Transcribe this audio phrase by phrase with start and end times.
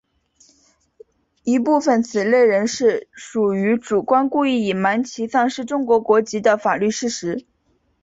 [1.43, 7.45] 一部分此类人士属于主观故意隐瞒其丧失中国国籍的法律事实。